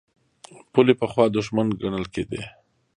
پولې 0.71 0.93
پخوا 0.99 1.25
دښمن 1.35 1.67
ګڼل 1.81 2.05
کېدې. 2.13 2.41